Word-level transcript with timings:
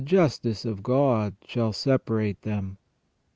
justice 0.03 0.65
of 0.65 0.81
God 0.81 1.35
shall 1.45 1.71
separate 1.71 2.41
them. 2.41 2.79